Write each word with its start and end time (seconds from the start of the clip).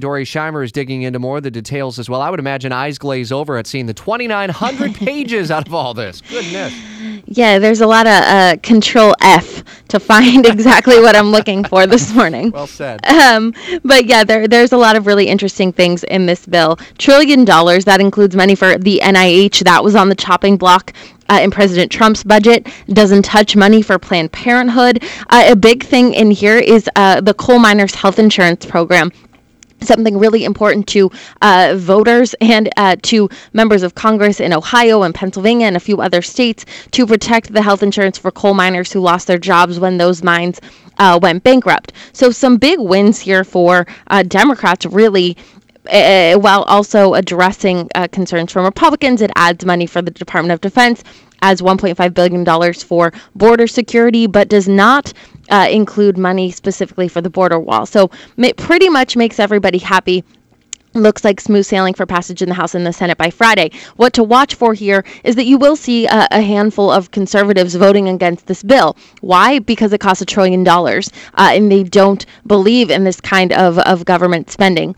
Dorey 0.00 0.22
Scheimer 0.22 0.62
is 0.62 0.70
digging 0.70 1.02
into 1.02 1.18
more 1.18 1.38
of 1.38 1.42
the 1.42 1.50
details 1.50 1.98
as 1.98 2.08
well. 2.08 2.22
I 2.22 2.30
would 2.30 2.38
imagine 2.38 2.70
eyes 2.70 2.98
glaze 2.98 3.32
over 3.32 3.56
at 3.56 3.66
seeing 3.66 3.86
the 3.86 3.94
2,900 3.94 4.94
pages 4.94 5.50
out 5.50 5.66
of 5.66 5.74
all 5.74 5.92
this. 5.92 6.20
Goodness. 6.20 6.72
Yeah, 7.26 7.58
there's 7.58 7.80
a 7.80 7.86
lot 7.88 8.06
of 8.06 8.12
uh, 8.12 8.56
control 8.62 9.16
F 9.20 9.64
to 9.88 9.98
find 9.98 10.46
exactly 10.46 11.00
what 11.00 11.16
I'm 11.16 11.32
looking 11.32 11.64
for 11.64 11.84
this 11.88 12.14
morning. 12.14 12.52
Well 12.52 12.68
said. 12.68 13.04
Um, 13.06 13.52
but 13.82 14.06
yeah, 14.06 14.22
there, 14.22 14.46
there's 14.46 14.70
a 14.70 14.76
lot 14.76 14.94
of 14.94 15.08
really 15.08 15.26
interesting 15.26 15.72
things 15.72 16.04
in 16.04 16.26
this 16.26 16.46
bill. 16.46 16.76
Trillion 16.98 17.44
dollars, 17.44 17.84
that 17.86 18.00
includes 18.00 18.36
money 18.36 18.54
for 18.54 18.78
the 18.78 19.00
NIH, 19.02 19.64
that 19.64 19.82
was 19.82 19.96
on 19.96 20.10
the 20.10 20.14
chopping 20.14 20.56
block. 20.56 20.92
Uh, 21.30 21.40
in 21.42 21.50
President 21.50 21.92
Trump's 21.92 22.24
budget 22.24 22.66
doesn't 22.86 23.22
touch 23.22 23.54
money 23.54 23.82
for 23.82 23.98
Planned 23.98 24.32
Parenthood. 24.32 25.02
Uh, 25.28 25.44
a 25.48 25.56
big 25.56 25.84
thing 25.84 26.14
in 26.14 26.30
here 26.30 26.56
is 26.56 26.88
uh, 26.96 27.20
the 27.20 27.34
coal 27.34 27.58
miners' 27.58 27.94
health 27.94 28.18
insurance 28.18 28.64
program 28.64 29.12
something 29.80 30.18
really 30.18 30.44
important 30.44 30.86
to 30.88 31.10
uh, 31.42 31.74
voters 31.76 32.34
and 32.40 32.68
uh, 32.76 32.96
to 33.02 33.28
members 33.52 33.82
of 33.82 33.94
Congress 33.94 34.40
in 34.40 34.52
Ohio 34.52 35.02
and 35.02 35.14
Pennsylvania 35.14 35.66
and 35.66 35.76
a 35.76 35.80
few 35.80 36.00
other 36.00 36.22
states 36.22 36.64
to 36.92 37.06
protect 37.06 37.52
the 37.52 37.62
health 37.62 37.82
insurance 37.82 38.18
for 38.18 38.30
coal 38.30 38.54
miners 38.54 38.92
who 38.92 39.00
lost 39.00 39.26
their 39.26 39.38
jobs 39.38 39.78
when 39.78 39.98
those 39.98 40.22
mines 40.22 40.60
uh, 40.98 41.18
went 41.20 41.44
bankrupt. 41.44 41.92
So, 42.12 42.30
some 42.30 42.56
big 42.56 42.78
wins 42.80 43.20
here 43.20 43.44
for 43.44 43.86
uh, 44.08 44.22
Democrats, 44.22 44.86
really. 44.86 45.36
Uh, 45.88 46.34
while 46.38 46.62
also 46.64 47.14
addressing 47.14 47.88
uh, 47.94 48.06
concerns 48.08 48.52
from 48.52 48.64
Republicans, 48.64 49.22
it 49.22 49.30
adds 49.36 49.64
money 49.64 49.86
for 49.86 50.02
the 50.02 50.10
Department 50.10 50.52
of 50.52 50.60
Defense, 50.60 51.02
as 51.40 51.60
$1.5 51.60 52.14
billion 52.14 52.74
for 52.74 53.12
border 53.34 53.66
security, 53.66 54.26
but 54.26 54.48
does 54.48 54.68
not 54.68 55.12
uh, 55.50 55.68
include 55.70 56.18
money 56.18 56.50
specifically 56.50 57.08
for 57.08 57.20
the 57.20 57.30
border 57.30 57.58
wall. 57.58 57.86
So 57.86 58.10
it 58.36 58.56
pretty 58.56 58.88
much 58.88 59.16
makes 59.16 59.38
everybody 59.38 59.78
happy 59.78 60.24
looks 60.94 61.24
like 61.24 61.40
smooth 61.40 61.64
sailing 61.64 61.94
for 61.94 62.06
passage 62.06 62.42
in 62.42 62.48
the 62.48 62.54
House 62.54 62.74
and 62.74 62.86
the 62.86 62.92
Senate 62.92 63.18
by 63.18 63.30
Friday. 63.30 63.70
What 63.96 64.14
to 64.14 64.24
watch 64.24 64.54
for 64.54 64.74
here 64.74 65.04
is 65.22 65.36
that 65.36 65.44
you 65.44 65.58
will 65.58 65.76
see 65.76 66.06
a, 66.06 66.26
a 66.30 66.40
handful 66.40 66.90
of 66.90 67.10
conservatives 67.10 67.74
voting 67.74 68.08
against 68.08 68.46
this 68.46 68.62
bill. 68.62 68.96
Why? 69.20 69.58
Because 69.58 69.92
it 69.92 70.00
costs 70.00 70.22
a 70.22 70.26
trillion 70.26 70.64
dollars, 70.64 71.10
uh, 71.34 71.50
and 71.52 71.70
they 71.70 71.84
don't 71.84 72.24
believe 72.46 72.90
in 72.90 73.04
this 73.04 73.20
kind 73.20 73.52
of, 73.52 73.78
of 73.80 74.04
government 74.04 74.50
spending 74.50 74.96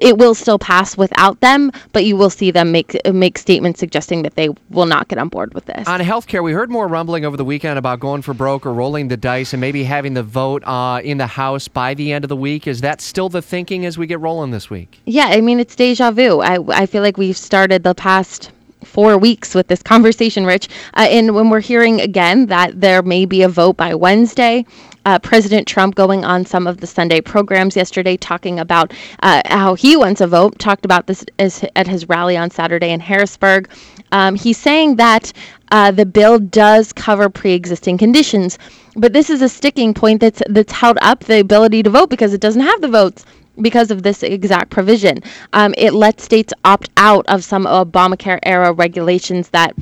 it 0.00 0.18
will 0.18 0.34
still 0.34 0.58
pass 0.58 0.96
without 0.96 1.40
them, 1.40 1.70
but 1.92 2.04
you 2.04 2.16
will 2.16 2.30
see 2.30 2.50
them 2.50 2.72
make 2.72 2.96
make 3.12 3.38
statements 3.38 3.80
suggesting 3.80 4.22
that 4.22 4.34
they 4.36 4.50
will 4.70 4.86
not 4.86 5.08
get 5.08 5.18
on 5.18 5.28
board 5.28 5.54
with 5.54 5.64
this. 5.66 5.86
On 5.88 6.00
healthcare, 6.00 6.42
we 6.42 6.52
heard 6.52 6.70
more 6.70 6.86
rumbling 6.86 7.24
over 7.24 7.36
the 7.36 7.44
weekend 7.44 7.78
about 7.78 8.00
going 8.00 8.22
for 8.22 8.34
broke 8.34 8.66
or 8.66 8.72
rolling 8.72 9.08
the 9.08 9.16
dice 9.16 9.52
and 9.52 9.60
maybe 9.60 9.84
having 9.84 10.14
the 10.14 10.22
vote 10.22 10.62
uh, 10.64 11.00
in 11.02 11.18
the 11.18 11.26
House 11.26 11.68
by 11.68 11.94
the 11.94 12.12
end 12.12 12.24
of 12.24 12.28
the 12.28 12.36
week. 12.36 12.66
Is 12.66 12.80
that 12.82 13.00
still 13.00 13.28
the 13.28 13.42
thinking 13.42 13.84
as 13.84 13.98
we 13.98 14.06
get 14.06 14.20
rolling 14.20 14.50
this 14.50 14.70
week? 14.70 15.00
Yeah, 15.06 15.26
I 15.26 15.40
mean 15.40 15.60
it's 15.60 15.74
deja 15.74 16.10
vu. 16.10 16.40
I 16.40 16.58
I 16.68 16.86
feel 16.86 17.02
like 17.02 17.16
we've 17.16 17.36
started 17.36 17.82
the 17.82 17.94
past 17.94 18.50
four 18.84 19.18
weeks 19.18 19.54
with 19.54 19.68
this 19.68 19.82
conversation, 19.82 20.46
Rich. 20.46 20.68
Uh, 20.94 21.06
and 21.10 21.34
when 21.34 21.50
we're 21.50 21.60
hearing 21.60 22.00
again 22.00 22.46
that 22.46 22.80
there 22.80 23.02
may 23.02 23.24
be 23.24 23.42
a 23.42 23.48
vote 23.48 23.76
by 23.76 23.94
Wednesday, 23.94 24.64
uh, 25.06 25.18
President 25.18 25.66
Trump 25.68 25.94
going 25.94 26.24
on 26.24 26.44
some 26.44 26.66
of 26.66 26.78
the 26.78 26.86
Sunday 26.86 27.20
programs 27.20 27.76
yesterday, 27.76 28.16
talking 28.16 28.58
about 28.58 28.92
uh, 29.22 29.42
how 29.46 29.74
he 29.74 29.96
wants 29.96 30.20
a 30.20 30.26
vote, 30.26 30.58
talked 30.58 30.84
about 30.84 31.06
this 31.06 31.24
at 31.38 31.86
his 31.86 32.08
rally 32.08 32.36
on 32.36 32.50
Saturday 32.50 32.90
in 32.90 33.00
Harrisburg. 33.00 33.68
Um, 34.12 34.34
he's 34.34 34.58
saying 34.58 34.96
that 34.96 35.32
uh, 35.72 35.90
the 35.90 36.06
bill 36.06 36.38
does 36.38 36.92
cover 36.92 37.28
pre-existing 37.28 37.98
conditions, 37.98 38.58
but 38.96 39.12
this 39.12 39.28
is 39.28 39.42
a 39.42 39.48
sticking 39.48 39.92
point 39.92 40.20
that's 40.20 40.42
that's 40.48 40.72
held 40.72 40.98
up 41.02 41.24
the 41.24 41.40
ability 41.40 41.82
to 41.82 41.90
vote 41.90 42.10
because 42.10 42.32
it 42.32 42.40
doesn't 42.40 42.62
have 42.62 42.80
the 42.80 42.88
votes 42.88 43.24
because 43.60 43.90
of 43.90 44.02
this 44.02 44.22
exact 44.22 44.70
provision. 44.70 45.18
Um, 45.52 45.74
it 45.78 45.92
lets 45.92 46.24
states 46.24 46.52
opt 46.64 46.90
out 46.96 47.26
of 47.28 47.44
some 47.44 47.64
Obamacare 47.64 48.38
era 48.42 48.72
regulations 48.72 49.50
that 49.50 49.74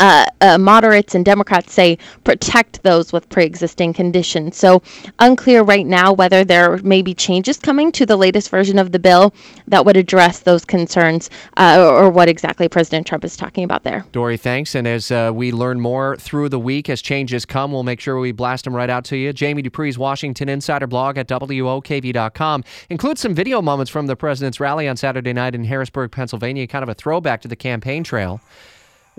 uh, 0.00 0.24
uh, 0.40 0.58
moderates 0.58 1.14
and 1.14 1.24
Democrats 1.24 1.72
say 1.72 1.98
protect 2.24 2.82
those 2.82 3.12
with 3.12 3.28
pre 3.28 3.44
existing 3.44 3.92
conditions. 3.92 4.56
So, 4.56 4.82
unclear 5.18 5.62
right 5.62 5.86
now 5.86 6.12
whether 6.12 6.42
there 6.42 6.78
may 6.78 7.02
be 7.02 7.14
changes 7.14 7.58
coming 7.58 7.92
to 7.92 8.06
the 8.06 8.16
latest 8.16 8.50
version 8.50 8.78
of 8.78 8.92
the 8.92 8.98
bill 8.98 9.34
that 9.68 9.84
would 9.84 9.96
address 9.96 10.40
those 10.40 10.64
concerns 10.64 11.28
uh, 11.58 11.78
or, 11.80 12.10
what 12.10 12.28
exactly 12.28 12.68
President 12.68 13.06
Trump 13.06 13.24
is 13.24 13.36
talking 13.36 13.62
about 13.62 13.84
there. 13.84 14.04
Dorey, 14.10 14.38
thanks. 14.40 14.74
And 14.74 14.88
as 14.88 15.10
uh, 15.10 15.30
we 15.32 15.52
learn 15.52 15.80
more 15.80 16.16
through 16.16 16.48
the 16.48 16.58
week, 16.58 16.88
as 16.88 17.00
changes 17.00 17.44
come, 17.44 17.70
we'll 17.70 17.82
make 17.82 18.00
sure 18.00 18.18
we 18.18 18.32
blast 18.32 18.64
them 18.64 18.74
right 18.74 18.90
out 18.90 19.04
to 19.06 19.16
you. 19.16 19.32
Jamie 19.32 19.62
Dupree's 19.62 19.98
Washington 19.98 20.48
Insider 20.48 20.86
blog 20.86 21.18
at 21.18 21.28
WOKV.com 21.28 22.64
includes 22.88 23.20
some 23.20 23.34
video 23.34 23.62
moments 23.62 23.90
from 23.90 24.06
the 24.06 24.16
president's 24.16 24.58
rally 24.58 24.88
on 24.88 24.96
Saturday 24.96 25.32
night 25.32 25.54
in 25.54 25.64
Harrisburg, 25.64 26.10
Pennsylvania, 26.10 26.66
kind 26.66 26.82
of 26.82 26.88
a 26.88 26.94
throwback 26.94 27.42
to 27.42 27.48
the 27.48 27.56
campaign 27.56 28.02
trail. 28.02 28.40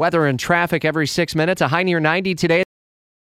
Weather 0.01 0.25
and 0.25 0.39
traffic 0.39 0.83
every 0.83 1.05
six 1.05 1.35
minutes, 1.35 1.61
a 1.61 1.67
high 1.67 1.83
near 1.83 1.99
90 1.99 2.33
today. 2.33 2.63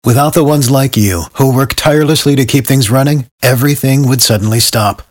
Without 0.04 0.34
the 0.34 0.44
ones 0.44 0.70
like 0.70 0.96
you, 0.96 1.22
who 1.32 1.52
work 1.52 1.74
tirelessly 1.74 2.36
to 2.36 2.44
keep 2.44 2.68
things 2.68 2.88
running, 2.88 3.26
everything 3.42 4.06
would 4.06 4.22
suddenly 4.22 4.60
stop. 4.60 5.02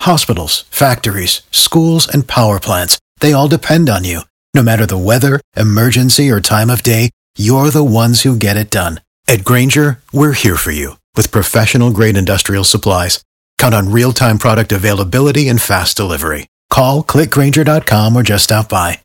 Hospitals, 0.00 0.64
factories, 0.68 1.42
schools, 1.52 2.12
and 2.12 2.26
power 2.26 2.58
plants, 2.58 2.98
they 3.20 3.32
all 3.32 3.46
depend 3.46 3.88
on 3.88 4.02
you. 4.02 4.22
No 4.52 4.64
matter 4.64 4.84
the 4.84 4.98
weather, 4.98 5.40
emergency, 5.56 6.28
or 6.28 6.40
time 6.40 6.70
of 6.70 6.82
day, 6.82 7.10
you're 7.38 7.70
the 7.70 7.84
ones 7.84 8.22
who 8.22 8.34
get 8.34 8.56
it 8.56 8.68
done. 8.68 9.00
At 9.28 9.44
Grainger, 9.44 10.00
we're 10.12 10.32
here 10.32 10.56
for 10.56 10.72
you 10.72 10.96
with 11.14 11.30
professional 11.30 11.92
grade 11.92 12.16
industrial 12.16 12.64
supplies. 12.64 13.22
Count 13.58 13.76
on 13.76 13.92
real 13.92 14.12
time 14.12 14.38
product 14.38 14.72
availability 14.72 15.48
and 15.48 15.62
fast 15.62 15.96
delivery. 15.96 16.48
Call 16.68 17.04
clickgrainger.com 17.04 18.16
or 18.16 18.24
just 18.24 18.42
stop 18.44 18.68
by. 18.68 18.98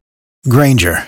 Grainger 0.49 1.07